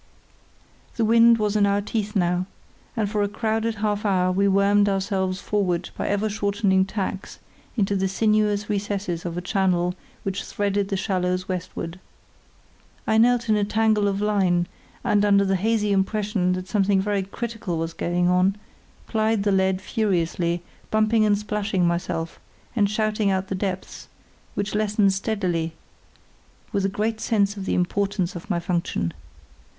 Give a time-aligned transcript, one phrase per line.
[0.95, 2.47] The wind was in our teeth now,
[2.97, 7.37] and for a crowded half hour we wormed ourselves forward by ever shortening tacks
[7.77, 9.93] into the sinuous recesses of a channel
[10.23, 11.99] which threaded the shallows westward.
[13.05, 14.65] I knelt in a tangle of line,
[15.03, 18.55] and, under the hazy impression that something very critical was going on,
[19.05, 22.39] plied the lead furiously, bumping and splashing myself,
[22.75, 24.07] and shouting out the depths,
[24.55, 25.73] which lessened steadily,
[26.73, 29.13] with a great sense of the importance of my function.